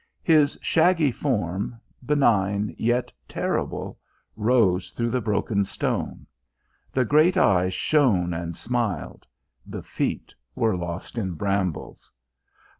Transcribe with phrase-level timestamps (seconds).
[0.23, 3.99] His shaggy form, benign yet terrible,
[4.35, 6.25] rose through the broken stone.
[6.91, 9.27] The great eyes shone and smiled.
[9.63, 12.11] The feet were lost in brambles.